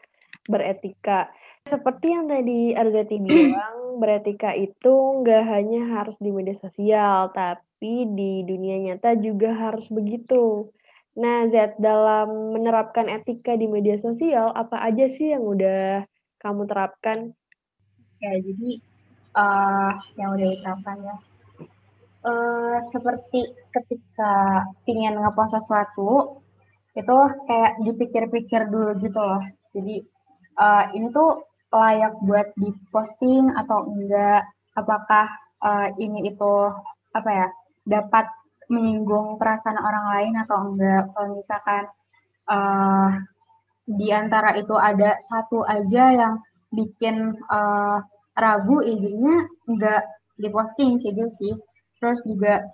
beretika. 0.46 1.26
Seperti 1.66 2.06
yang 2.14 2.30
tadi 2.30 2.73
Arzeti 2.73 3.18
bilang, 3.18 3.99
beretika 3.99 4.54
itu 4.54 4.94
nggak 5.23 5.44
hanya 5.50 5.82
harus 5.99 6.14
di 6.23 6.30
media 6.30 6.54
sosial, 6.54 7.35
tapi 7.35 8.06
di 8.06 8.46
dunia 8.46 8.78
nyata 8.78 9.18
juga 9.18 9.50
harus 9.50 9.90
begitu. 9.90 10.70
Nah, 11.18 11.49
Z, 11.50 11.80
dalam 11.82 12.54
menerapkan 12.54 13.11
etika 13.11 13.58
di 13.58 13.66
media 13.66 13.99
sosial, 13.99 14.54
apa 14.54 14.78
aja 14.78 15.11
sih 15.11 15.35
yang 15.35 15.42
udah 15.42 16.06
kamu 16.38 16.70
terapkan? 16.70 17.35
Ya, 18.23 18.32
jadi 18.38 18.70
uh, 19.35 19.92
yang 20.16 20.38
udah 20.38 20.46
diterapkan 20.54 20.96
ya 21.02 21.16
uh, 22.26 22.76
seperti 22.90 23.46
ketika 23.70 24.64
ingin 24.90 25.18
ngepost 25.23 25.54
sesuatu 25.56 26.42
itu 26.96 27.16
kayak 27.44 27.73
dipikir-pikir 27.85 28.73
dulu 28.73 28.96
gitu 28.99 29.20
loh. 29.20 29.44
Jadi 29.76 30.00
uh, 30.56 30.85
ini 30.96 31.12
tuh 31.12 31.44
layak 31.73 32.14
buat 32.23 32.49
diposting 32.56 33.52
atau 33.54 33.87
enggak? 33.88 34.46
Apakah 34.76 35.26
uh, 35.64 35.88
ini 35.96 36.30
itu 36.30 36.54
apa 37.16 37.30
ya 37.32 37.46
dapat 37.87 38.26
menyinggung 38.68 39.38
perasaan 39.40 39.78
orang 39.78 40.06
lain 40.16 40.35
atau 40.42 40.56
enggak? 40.70 41.02
Kalau 41.14 41.28
misalkan 41.37 41.85
uh, 42.50 43.11
di 43.87 44.11
antara 44.11 44.58
itu 44.58 44.75
ada 44.75 45.18
satu 45.23 45.62
aja 45.62 46.11
yang 46.12 46.35
bikin 46.75 47.38
uh, 47.49 48.02
ragu, 48.37 48.82
izinnya 48.82 49.46
enggak 49.70 50.02
diposting 50.37 51.00
kayak 51.00 51.16
gitu 51.16 51.32
sih 51.32 51.54
terus 51.96 52.20
juga 52.28 52.64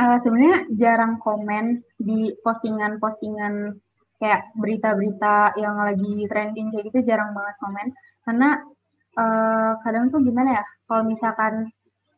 uh, 0.00 0.16
sebenarnya 0.18 0.72
jarang 0.76 1.20
komen 1.20 1.84
di 2.00 2.32
postingan-postingan 2.40 3.76
kayak 4.22 4.54
berita-berita 4.54 5.58
yang 5.58 5.74
lagi 5.82 6.30
trending 6.30 6.70
kayak 6.70 6.84
gitu 6.94 7.02
jarang 7.02 7.34
banget 7.34 7.54
komen. 7.58 7.88
Karena 8.22 8.50
uh, 9.18 9.72
kadang 9.82 10.06
tuh 10.14 10.22
gimana 10.22 10.62
ya 10.62 10.64
kalau 10.86 11.02
misalkan 11.02 11.66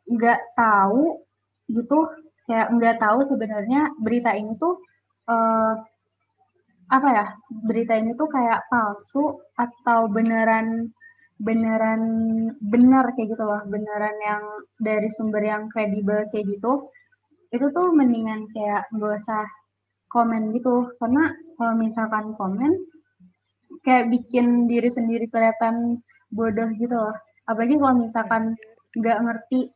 nggak 0.05 0.41
tahu 0.53 1.25
gitu 1.73 1.99
kayak 2.45 2.69
nggak 2.77 3.01
tahu 3.01 3.25
sebenarnya 3.25 3.89
berita 4.05 4.37
ini 4.37 4.53
tuh 4.61 4.77
uh, 5.33 5.81
apa 6.93 7.09
ya 7.09 7.27
berita 7.65 7.97
ini 7.97 8.13
tuh 8.13 8.29
kayak 8.29 8.69
palsu 8.69 9.41
atau 9.57 10.05
beneran 10.13 10.93
beneran 11.41 12.03
benar 12.61 13.17
kayak 13.17 13.33
gitu 13.33 13.43
loh 13.43 13.65
beneran 13.65 14.17
yang 14.21 14.45
dari 14.77 15.09
sumber 15.09 15.41
yang 15.41 15.67
kredibel 15.73 16.29
kayak 16.29 16.47
gitu 16.47 16.85
itu 17.51 17.67
tuh 17.73 17.89
mendingan 17.97 18.45
kayak 18.53 18.85
gak 18.93 19.15
usah 19.17 19.45
komen 20.15 20.55
gitu 20.55 20.95
karena 21.03 21.35
kalau 21.59 21.75
misalkan 21.75 22.31
komen 22.39 22.71
kayak 23.83 24.15
bikin 24.15 24.71
diri 24.71 24.87
sendiri 24.87 25.27
kelihatan 25.27 25.99
bodoh 26.31 26.71
gitu 26.79 26.95
loh 26.95 27.17
apalagi 27.51 27.75
kalau 27.75 27.95
misalkan 27.99 28.55
nggak 28.95 29.19
ngerti 29.19 29.75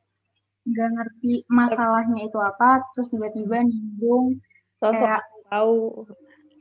nggak 0.68 0.90
ngerti 0.94 1.32
masalahnya 1.50 2.30
itu 2.30 2.38
apa 2.38 2.86
terus 2.94 3.10
tiba-tiba 3.10 3.66
nyinggung 3.66 4.38
kayak 4.78 5.26
tahu 5.50 6.06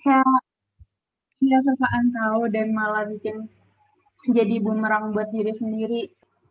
kayak 0.01 0.41
ya 1.37 1.59
sesaat 1.61 2.03
tahu 2.17 2.49
dan 2.49 2.73
malah 2.73 3.05
bikin 3.05 3.45
jadi 4.27 4.59
bumerang 4.59 5.15
buat 5.15 5.31
diri 5.31 5.53
sendiri. 5.55 6.01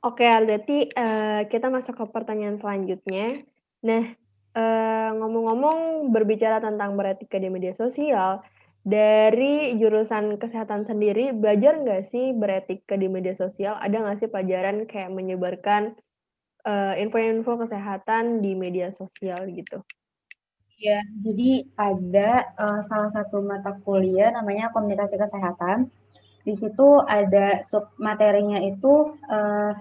Oke, 0.05 0.25
Aldati, 0.25 0.87
uh, 0.95 1.45
kita 1.51 1.69
masuk 1.69 1.99
ke 1.99 2.05
pertanyaan 2.09 2.57
selanjutnya. 2.57 3.43
Nah, 3.83 4.15
uh, 4.57 5.11
ngomong-ngomong 5.21 6.09
berbicara 6.11 6.65
tentang 6.65 6.97
beretika 6.97 7.37
di 7.37 7.53
media 7.53 7.77
sosial, 7.77 8.41
dari 8.87 9.77
jurusan 9.77 10.41
kesehatan 10.41 10.89
sendiri, 10.89 11.37
belajar 11.37 11.77
nggak 11.77 12.09
sih 12.09 12.33
beretika 12.33 12.97
di 12.97 13.07
media 13.13 13.37
sosial? 13.37 13.77
Ada 13.77 14.01
nggak 14.01 14.19
sih 14.25 14.31
pelajaran 14.33 14.89
kayak 14.89 15.13
menyebarkan 15.13 15.95
info 16.67 17.23
info-info 17.23 17.63
kesehatan 17.63 18.43
di 18.43 18.59
media 18.59 18.91
sosial 18.91 19.47
gitu? 19.55 19.87
Ya, 20.77 21.01
jadi 21.25 21.65
ada 21.79 22.53
uh, 22.59 22.81
salah 22.85 23.09
satu 23.09 23.41
mata 23.41 23.79
kuliah 23.81 24.29
namanya 24.35 24.69
komunikasi 24.75 25.17
kesehatan. 25.17 25.89
Di 26.45 26.53
situ 26.53 27.01
ada 27.07 27.65
sub 27.65 27.91
materinya 27.97 28.61
itu 28.61 29.17
uh, 29.31 29.73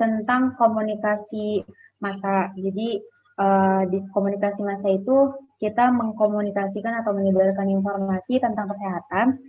tentang 0.00 0.58
komunikasi 0.58 1.62
massa. 2.02 2.50
Jadi 2.58 2.98
uh, 3.40 3.82
di 3.88 4.04
komunikasi 4.12 4.60
massa 4.60 4.92
itu 4.92 5.32
kita 5.56 5.88
mengkomunikasikan 5.88 7.00
atau 7.00 7.16
menyebarkan 7.16 7.68
informasi 7.68 8.40
tentang 8.40 8.68
kesehatan 8.68 9.40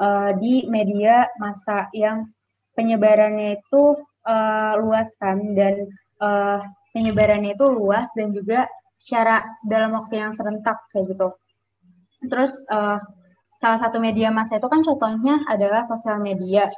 uh, 0.00 0.32
di 0.40 0.64
media 0.68 1.28
massa 1.36 1.92
yang 1.92 2.28
penyebarannya 2.74 3.60
itu 3.60 4.00
uh, 4.26 4.74
luas 4.80 5.12
kan 5.20 5.38
dan 5.52 5.88
uh, 6.20 6.60
penyebarannya 6.96 7.54
itu 7.54 7.66
luas 7.68 8.08
dan 8.16 8.32
juga 8.32 8.66
secara 8.98 9.44
dalam 9.68 9.92
waktu 9.92 10.20
yang 10.20 10.32
serentak 10.32 10.80
kayak 10.90 11.12
gitu. 11.12 11.28
Terus 12.24 12.52
uh, 12.72 12.96
salah 13.60 13.78
satu 13.78 14.00
media 14.00 14.32
massa 14.32 14.56
itu 14.56 14.68
kan 14.68 14.80
contohnya 14.80 15.44
adalah 15.46 15.84
sosial 15.84 16.18
media. 16.20 16.68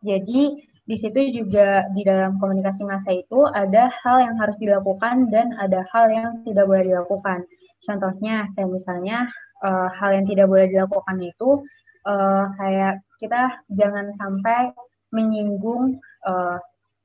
Jadi 0.00 0.56
di 0.86 0.94
situ 0.94 1.18
juga 1.34 1.82
di 1.90 2.06
dalam 2.06 2.38
komunikasi 2.38 2.86
massa 2.86 3.10
itu 3.10 3.42
ada 3.50 3.90
hal 4.06 4.22
yang 4.22 4.38
harus 4.38 4.54
dilakukan 4.62 5.26
dan 5.34 5.50
ada 5.58 5.82
hal 5.90 6.06
yang 6.14 6.46
tidak 6.46 6.70
boleh 6.70 6.86
dilakukan. 6.86 7.42
Contohnya 7.82 8.46
kayak 8.54 8.70
misalnya 8.70 9.26
uh, 9.66 9.90
hal 9.90 10.14
yang 10.14 10.26
tidak 10.30 10.46
boleh 10.46 10.70
dilakukan 10.70 11.18
itu 11.18 11.66
uh, 12.06 12.46
kayak 12.54 13.02
kita 13.18 13.58
jangan 13.74 14.14
sampai 14.14 14.70
menyinggung 15.10 15.98
uh, 16.22 16.58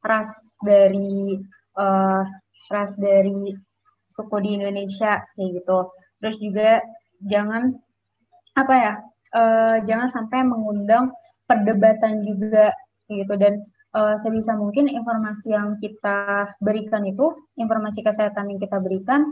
ras 0.06 0.30
dari 0.62 1.42
uh, 1.74 2.22
ras 2.70 2.94
dari 3.02 3.58
suku 4.06 4.36
di 4.46 4.62
Indonesia 4.62 5.26
kayak 5.34 5.50
gitu. 5.58 5.80
Terus 6.22 6.38
juga 6.38 6.70
jangan 7.26 7.74
apa 8.54 8.76
ya, 8.78 8.94
uh, 9.34 9.76
jangan 9.90 10.06
sampai 10.06 10.46
mengundang 10.46 11.10
perdebatan 11.50 12.22
juga 12.22 12.78
gitu 13.10 13.36
dan 13.36 13.60
uh, 13.96 14.16
sebisa 14.20 14.56
mungkin 14.56 14.88
informasi 14.88 15.52
yang 15.52 15.78
kita 15.80 16.52
berikan 16.64 17.04
itu, 17.08 17.32
informasi 17.60 18.04
kesehatan 18.04 18.52
yang 18.52 18.60
kita 18.60 18.78
berikan 18.80 19.28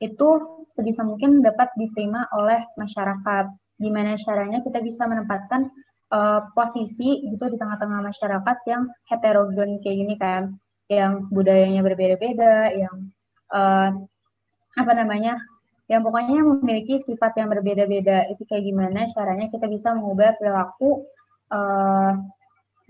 itu 0.00 0.28
sebisa 0.72 1.04
mungkin 1.04 1.44
dapat 1.44 1.68
diterima 1.76 2.24
oleh 2.32 2.64
masyarakat. 2.80 3.52
Gimana 3.80 4.16
caranya 4.20 4.64
kita 4.64 4.80
bisa 4.80 5.04
menempatkan 5.04 5.68
uh, 6.12 6.40
posisi 6.56 7.24
gitu 7.28 7.48
di 7.48 7.56
tengah-tengah 7.56 8.00
masyarakat 8.04 8.56
yang 8.68 8.88
heterogen 9.08 9.80
kayak 9.84 9.96
gini 10.04 10.14
kan, 10.16 10.56
yang 10.88 11.28
budayanya 11.28 11.84
berbeda-beda, 11.84 12.72
yang 12.76 12.96
uh, 13.52 13.92
apa 14.78 14.92
namanya 14.94 15.36
yang 15.90 16.06
pokoknya 16.06 16.38
memiliki 16.46 17.02
sifat 17.02 17.34
yang 17.34 17.50
berbeda-beda 17.50 18.30
itu 18.30 18.46
kayak 18.46 18.62
gimana 18.62 19.10
caranya 19.10 19.50
kita 19.50 19.66
bisa 19.66 19.90
mengubah 19.90 20.38
perilaku 20.38 21.02
uh, 21.50 22.14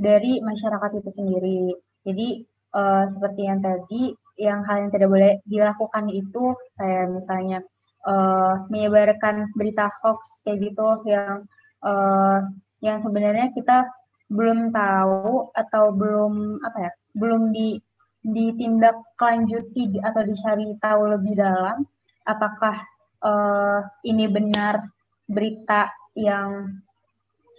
dari 0.00 0.40
masyarakat 0.40 0.90
itu 0.97 1.11
sendiri. 1.12 1.62
Jadi 2.09 2.28
uh, 2.73 3.04
seperti 3.12 3.45
yang 3.45 3.61
tadi 3.61 4.16
yang 4.40 4.64
hal 4.64 4.88
yang 4.88 4.90
tidak 4.97 5.09
boleh 5.12 5.33
dilakukan 5.45 6.09
itu 6.09 6.57
kayak 6.80 7.12
misalnya 7.12 7.61
uh, 8.09 8.64
menyebarkan 8.73 9.52
berita 9.52 9.92
hoax 10.00 10.40
kayak 10.49 10.73
gitu 10.73 11.04
yang 11.04 11.45
uh, 11.85 12.40
yang 12.80 12.97
sebenarnya 12.97 13.52
kita 13.52 13.85
belum 14.33 14.73
tahu 14.73 15.52
atau 15.52 15.92
belum 15.92 16.64
apa 16.64 16.88
ya 16.88 16.92
belum 17.12 17.52
di 17.52 17.76
ditindaklanjuti 18.25 20.00
atau 20.00 20.23
dicari 20.25 20.73
tahu 20.80 21.02
lebih 21.12 21.37
dalam 21.37 21.85
apakah 22.25 22.80
uh, 23.21 23.80
ini 24.04 24.28
benar 24.28 24.88
berita 25.28 25.92
yang 26.16 26.80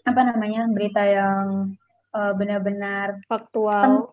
apa 0.01 0.21
namanya 0.25 0.65
berita 0.69 1.01
yang 1.05 1.77
uh, 2.15 2.34
benar-benar 2.36 3.19
faktual. 3.28 4.12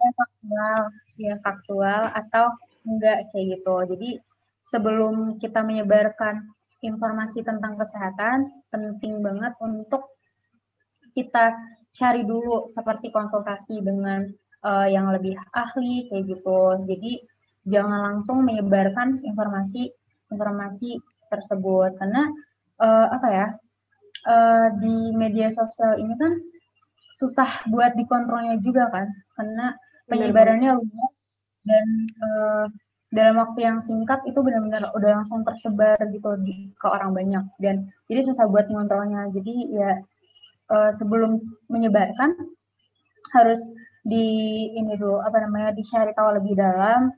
ya, 0.00 0.10
faktual 0.16 0.78
ya 1.20 1.34
faktual 1.44 2.02
atau 2.16 2.44
enggak 2.88 3.28
kayak 3.32 3.60
gitu. 3.60 3.76
Jadi 3.96 4.10
sebelum 4.64 5.36
kita 5.36 5.60
menyebarkan 5.60 6.48
informasi 6.80 7.44
tentang 7.44 7.76
kesehatan 7.76 8.48
penting 8.72 9.20
banget 9.20 9.52
untuk 9.60 10.16
kita 11.12 11.52
cari 11.92 12.22
dulu 12.24 12.70
seperti 12.70 13.12
konsultasi 13.12 13.82
dengan 13.84 14.24
uh, 14.64 14.88
yang 14.88 15.12
lebih 15.12 15.36
ahli 15.52 16.08
kayak 16.08 16.24
gitu. 16.32 16.60
Jadi 16.88 17.12
jangan 17.68 18.00
langsung 18.14 18.40
menyebarkan 18.46 19.20
informasi 19.26 19.92
informasi 20.32 20.96
tersebut. 21.28 21.98
Karena 22.00 22.30
uh, 22.80 23.06
apa 23.12 23.28
ya 23.28 23.46
uh, 24.24 24.68
di 24.80 25.12
media 25.12 25.52
sosial 25.52 26.00
ini 26.00 26.14
kan 26.16 26.32
susah 27.20 27.68
buat 27.68 27.92
dikontrolnya 28.00 28.56
juga 28.64 28.88
kan 28.88 29.12
karena 29.36 29.76
penyebarannya 30.08 30.80
luas 30.80 31.44
dan 31.68 31.86
uh, 32.24 32.64
dalam 33.12 33.42
waktu 33.42 33.66
yang 33.66 33.78
singkat 33.84 34.24
itu 34.24 34.38
benar-benar 34.40 34.88
udah 34.96 35.20
langsung 35.20 35.44
tersebar 35.44 36.00
gitu 36.08 36.40
di 36.40 36.72
ke 36.78 36.86
orang 36.88 37.12
banyak 37.12 37.44
dan 37.60 37.92
jadi 38.08 38.24
susah 38.24 38.48
buat 38.48 38.72
mengontrolnya 38.72 39.28
jadi 39.36 39.54
ya 39.68 39.92
uh, 40.72 40.90
sebelum 40.96 41.42
menyebarkan 41.68 42.32
harus 43.36 43.60
di 44.00 44.26
ini 44.74 44.96
dulu 44.96 45.20
apa 45.20 45.44
namanya 45.44 45.76
dicari 45.76 46.16
tahu 46.16 46.40
lebih 46.40 46.56
dalam 46.56 47.12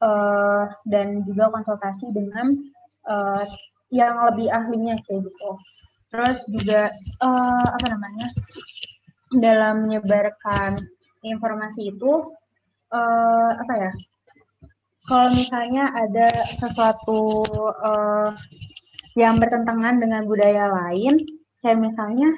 uh, 0.00 0.64
dan 0.88 1.22
juga 1.28 1.52
konsultasi 1.52 2.08
dengan 2.10 2.56
uh, 3.04 3.44
yang 3.92 4.24
lebih 4.32 4.48
ahlinya 4.48 4.96
kayak 5.04 5.28
gitu. 5.28 5.50
Terus 6.08 6.40
juga 6.48 6.88
uh, 7.20 7.66
apa 7.68 7.86
namanya 7.92 8.26
dalam 9.40 9.88
menyebarkan 9.88 10.76
informasi 11.22 11.94
itu 11.94 12.12
uh, 12.92 13.50
apa 13.56 13.74
ya? 13.78 13.92
Kalau 15.02 15.34
misalnya 15.34 15.90
ada 15.90 16.30
sesuatu 16.62 17.42
uh, 17.82 18.30
yang 19.18 19.36
bertentangan 19.42 19.98
dengan 19.98 20.22
budaya 20.30 20.70
lain, 20.70 21.18
kayak 21.58 21.82
misalnya 21.82 22.30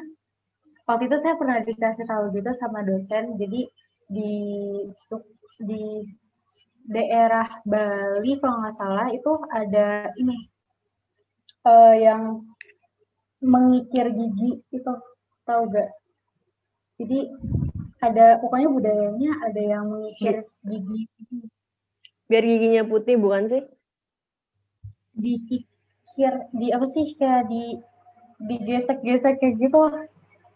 waktu 0.88 1.12
itu 1.12 1.16
saya 1.20 1.37
pernah 1.37 1.61
dikasih 1.61 2.09
tahu 2.09 2.33
gitu 2.33 2.50
sama 2.57 2.80
dosen, 2.83 3.37
jadi 3.37 3.68
di 4.09 4.33
di 5.61 5.85
daerah 6.85 7.48
Bali 7.64 8.37
kalau 8.40 8.61
nggak 8.61 8.76
salah 8.76 9.09
itu 9.09 9.33
ada 9.52 10.12
ini 10.20 10.37
uh, 11.64 11.94
yang 11.96 12.44
mengikir 13.44 14.09
gigi 14.12 14.61
itu 14.72 14.92
tahu 15.44 15.68
gak? 15.72 15.92
Jadi 17.00 17.18
ada 18.04 18.38
pokoknya 18.38 18.68
budayanya 18.70 19.30
ada 19.48 19.62
yang 19.62 19.85
mengikir 19.90 20.44
gigi. 20.62 21.09
Biar 22.30 22.44
giginya 22.44 22.83
putih 22.87 23.16
bukan 23.16 23.50
sih? 23.50 23.62
Dikikir 25.14 26.33
di 26.54 26.70
apa 26.70 26.87
sih 26.90 27.16
kayak 27.18 27.50
di 27.50 27.78
digesek-gesek 28.44 29.40
kayak 29.40 29.57
gitu 29.62 29.80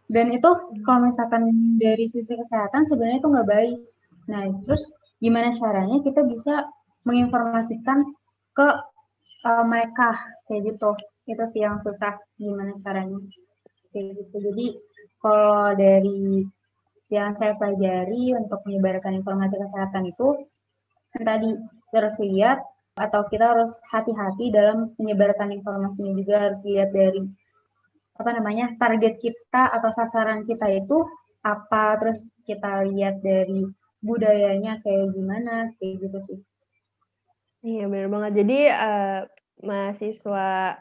dan 0.08 0.32
itu 0.32 0.50
kalau 0.88 1.04
misalkan 1.04 1.52
dari 1.76 2.08
sisi 2.08 2.32
kesehatan 2.32 2.88
sebenarnya 2.88 3.20
itu 3.20 3.28
nggak 3.28 3.48
baik. 3.48 3.76
Nah, 4.32 4.48
terus 4.64 4.88
gimana 5.20 5.52
caranya 5.52 6.00
kita 6.00 6.24
bisa 6.24 6.64
menginformasikan 7.04 8.08
ke 8.56 8.68
uh, 9.44 9.64
mereka 9.68 10.16
kayak 10.48 10.72
gitu. 10.72 10.96
Itu 11.28 11.44
sih 11.44 11.60
yang 11.60 11.76
susah 11.76 12.16
gimana 12.40 12.72
caranya. 12.80 13.20
Kayak 13.92 14.24
gitu. 14.24 14.36
Jadi 14.48 14.66
kalau 15.18 15.74
dari 15.74 16.46
yang 17.08 17.32
saya 17.34 17.56
pelajari 17.56 18.36
untuk 18.36 18.60
menyebarkan 18.68 19.16
informasi 19.18 19.56
kesehatan 19.56 20.12
itu 20.12 20.44
tadi 21.16 21.56
terus 21.88 22.20
lihat 22.20 22.60
atau 22.98 23.24
kita 23.30 23.54
harus 23.56 23.72
hati-hati 23.88 24.52
dalam 24.52 24.92
menyebarkan 25.00 25.54
informasinya 25.54 26.12
juga 26.18 26.50
harus 26.50 26.60
lihat 26.66 26.92
dari 26.92 27.24
apa 28.18 28.30
namanya 28.34 28.74
target 28.76 29.22
kita 29.22 29.70
atau 29.72 29.88
sasaran 29.94 30.42
kita 30.44 30.66
itu 30.74 31.06
apa 31.46 31.96
terus 32.02 32.34
kita 32.44 32.82
lihat 32.90 33.22
dari 33.22 33.62
budayanya 34.02 34.82
kayak 34.82 35.14
gimana 35.14 35.70
kayak 35.78 35.94
gitu 36.02 36.18
sih. 36.26 36.38
Iya 37.62 37.90
benar 37.90 38.08
banget. 38.10 38.32
Jadi 38.42 38.58
uh, 38.70 39.20
mahasiswa 39.62 40.78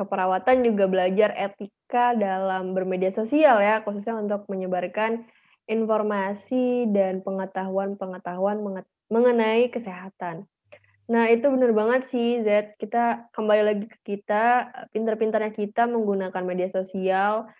keperawatan 0.00 0.64
juga 0.64 0.88
belajar 0.88 1.36
etika 1.36 2.16
dalam 2.16 2.72
bermedia 2.72 3.12
sosial 3.12 3.60
ya 3.60 3.84
khususnya 3.84 4.16
untuk 4.16 4.48
menyebarkan 4.48 5.28
informasi 5.68 6.88
dan 6.88 7.20
pengetahuan-pengetahuan 7.20 8.64
mengenai 9.12 9.68
kesehatan. 9.68 10.48
Nah, 11.10 11.26
itu 11.26 11.46
benar 11.50 11.74
banget 11.74 12.06
sih, 12.06 12.38
Z. 12.46 12.78
Kita 12.78 13.30
kembali 13.34 13.62
lagi 13.66 13.86
ke 13.90 13.98
kita, 14.14 14.70
pintar-pintarnya 14.94 15.50
kita 15.50 15.90
menggunakan 15.90 16.42
media 16.46 16.70
sosial, 16.70 17.50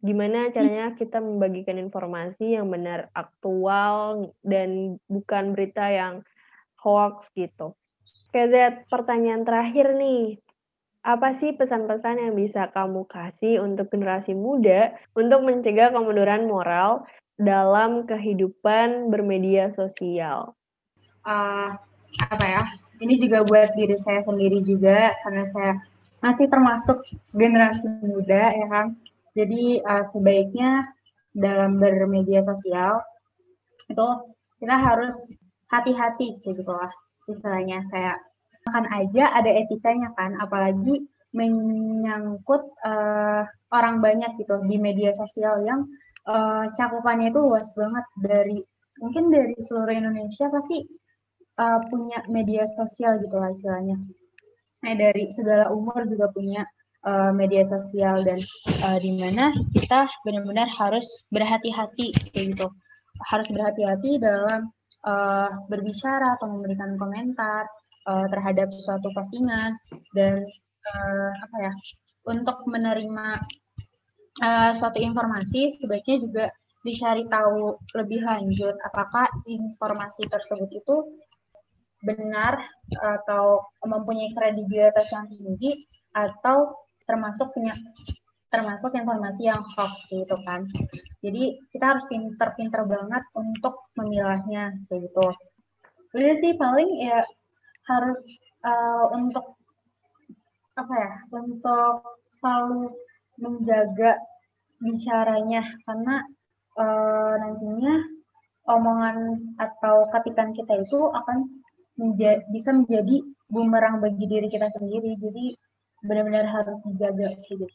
gimana 0.00 0.48
caranya 0.48 0.96
kita 0.96 1.20
membagikan 1.20 1.76
informasi 1.76 2.56
yang 2.56 2.72
benar 2.72 3.12
aktual 3.12 4.32
dan 4.40 4.96
bukan 5.12 5.52
berita 5.52 5.92
yang 5.92 6.24
hoax 6.80 7.28
gitu. 7.36 7.76
Oke, 8.32 8.42
Z, 8.48 8.88
pertanyaan 8.88 9.44
terakhir 9.44 9.92
nih. 9.96 10.40
Apa 11.06 11.38
sih 11.38 11.54
pesan-pesan 11.54 12.18
yang 12.18 12.34
bisa 12.34 12.66
kamu 12.74 13.06
kasih 13.06 13.62
untuk 13.62 13.94
generasi 13.94 14.34
muda 14.34 14.90
untuk 15.14 15.46
mencegah 15.46 15.94
kemunduran 15.94 16.50
moral 16.50 17.06
dalam 17.38 18.10
kehidupan 18.10 19.06
bermedia 19.14 19.70
sosial? 19.70 20.58
Uh, 21.22 21.70
apa 22.26 22.44
ya? 22.50 22.62
Ini 22.98 23.22
juga 23.22 23.46
buat 23.46 23.70
diri 23.78 23.94
saya 23.94 24.18
sendiri 24.26 24.66
juga 24.66 25.14
karena 25.22 25.46
saya 25.46 25.78
masih 26.26 26.50
termasuk 26.50 26.98
generasi 27.30 27.86
muda 28.02 28.50
ya 28.50 28.66
kan. 28.66 28.98
Jadi 29.38 29.78
uh, 29.86 30.02
sebaiknya 30.10 30.90
dalam 31.30 31.78
bermedia 31.78 32.42
sosial 32.42 32.98
itu 33.86 34.08
kita 34.58 34.74
harus 34.74 35.38
hati-hati 35.70 36.42
gitu 36.42 36.66
lah 36.66 36.90
istilahnya 37.30 37.86
kayak 37.94 38.18
makan 38.66 38.86
aja 38.90 39.30
ada 39.30 39.48
etikanya 39.48 40.10
kan 40.18 40.34
apalagi 40.42 41.06
menyangkut 41.30 42.66
uh, 42.82 43.46
orang 43.70 44.02
banyak 44.02 44.34
gitu 44.42 44.58
di 44.66 44.76
media 44.80 45.14
sosial 45.14 45.62
yang 45.62 45.86
uh, 46.26 46.66
cakupannya 46.74 47.30
itu 47.30 47.40
luas 47.40 47.70
banget. 47.78 48.04
Dari 48.18 48.58
mungkin 48.98 49.30
dari 49.30 49.54
seluruh 49.60 49.94
Indonesia 49.94 50.50
pasti 50.50 50.82
uh, 51.62 51.80
punya 51.86 52.24
media 52.26 52.66
sosial 52.66 53.22
gitu 53.22 53.36
lah 53.38 53.54
istilahnya. 53.54 53.96
Dari 54.86 55.30
segala 55.34 55.70
umur 55.74 56.06
juga 56.06 56.30
punya 56.30 56.62
uh, 57.06 57.34
media 57.34 57.66
sosial 57.66 58.22
dan 58.22 58.38
uh, 58.86 58.98
di 59.02 59.14
mana 59.18 59.50
kita 59.74 60.06
benar-benar 60.22 60.70
harus 60.72 61.06
berhati-hati 61.30 62.14
gitu. 62.32 62.70
Harus 63.28 63.48
berhati-hati 63.50 64.20
dalam 64.22 64.70
uh, 65.04 65.50
berbicara 65.68 66.38
atau 66.38 66.54
memberikan 66.54 66.94
komentar 66.96 67.66
uh, 68.06 68.26
terhadap 68.30 68.70
suatu 68.74 69.10
postingan 69.12 69.76
dan 70.14 70.40
uh, 70.86 71.30
apa 71.42 71.56
ya 71.70 71.72
untuk 72.26 72.62
menerima 72.66 73.38
uh, 74.42 74.72
suatu 74.74 74.98
informasi 74.98 75.74
sebaiknya 75.78 76.16
juga 76.22 76.44
dicari 76.86 77.26
tahu 77.26 77.74
lebih 77.98 78.22
lanjut 78.22 78.74
apakah 78.86 79.26
informasi 79.46 80.22
tersebut 80.30 80.70
itu 80.70 80.96
benar 82.06 82.62
atau 82.94 83.66
mempunyai 83.82 84.30
kredibilitas 84.30 85.10
yang 85.10 85.26
tinggi 85.26 85.82
atau 86.14 86.86
termasuk 87.10 87.50
punya 87.50 87.74
termasuk 88.50 88.94
informasi 88.94 89.50
yang 89.50 89.58
hoax 89.58 90.06
gitu 90.08 90.36
kan. 90.46 90.64
Jadi 91.20 91.58
kita 91.74 91.96
harus 91.96 92.06
pinter-pinter 92.06 92.86
banget 92.86 93.24
untuk 93.34 93.90
memilahnya 93.98 94.70
gitu. 94.86 95.28
Jadi 96.14 96.32
sih 96.40 96.52
paling 96.54 96.90
ya 97.02 97.20
harus 97.86 98.20
uh, 98.66 99.10
untuk 99.14 99.56
apa 100.76 100.94
ya 100.94 101.12
untuk 101.32 102.20
selalu 102.34 102.92
menjaga 103.40 104.20
bicaranya. 104.82 105.62
Karena 105.88 106.22
uh, 106.76 107.34
nantinya 107.40 107.94
omongan 108.66 109.16
atau 109.56 110.10
ketikan 110.12 110.52
kita 110.52 110.82
itu 110.82 111.00
akan 111.14 111.46
menja 111.96 112.44
bisa 112.52 112.76
menjadi 112.76 113.24
bumerang 113.48 114.02
bagi 114.04 114.26
diri 114.28 114.50
kita 114.50 114.68
sendiri. 114.74 115.16
Jadi 115.16 115.56
benar-benar 116.04 116.44
harus 116.44 116.78
dijaga 116.84 117.32
gitu. 117.48 117.66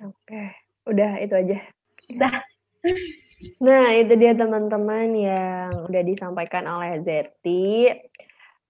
Oke 0.00 0.70
udah 0.90 1.10
itu 1.22 1.34
aja. 1.34 1.58
Udah. 2.10 2.34
Nah, 3.60 3.86
itu 3.96 4.12
dia 4.16 4.32
teman-teman 4.36 5.12
yang 5.16 5.72
udah 5.88 6.02
disampaikan 6.04 6.64
oleh 6.68 7.00
Zeti. 7.04 7.88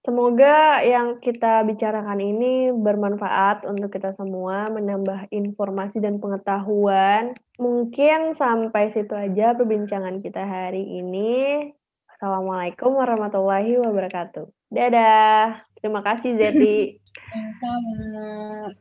Semoga 0.01 0.81
yang 0.81 1.21
kita 1.21 1.61
bicarakan 1.61 2.17
ini 2.17 2.73
bermanfaat 2.73 3.69
untuk 3.69 3.93
kita 3.93 4.17
semua, 4.17 4.65
menambah 4.73 5.29
informasi 5.29 6.01
dan 6.01 6.17
pengetahuan. 6.17 7.37
Mungkin 7.61 8.33
sampai 8.33 8.89
situ 8.89 9.13
aja 9.13 9.53
perbincangan 9.53 10.17
kita 10.25 10.41
hari 10.41 10.81
ini. 10.81 11.69
Assalamualaikum 12.09 12.97
warahmatullahi 12.97 13.77
wabarakatuh. 13.77 14.49
Dadah. 14.73 15.69
Terima 15.77 16.01
kasih 16.01 16.33
Zeti. 16.33 16.97
Sama-sama. 17.29 18.73